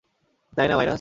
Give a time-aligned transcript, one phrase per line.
[0.57, 0.89] তাই না, মাইনাস?